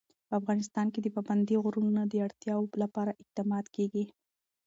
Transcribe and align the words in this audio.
په 0.27 0.33
افغانستان 0.39 0.87
کې 0.93 0.99
د 1.01 1.07
پابندي 1.15 1.55
غرونو 1.63 2.01
د 2.07 2.13
اړتیاوو 2.27 2.79
لپاره 2.83 3.17
اقدامات 3.21 3.65
کېږي. 3.75 4.03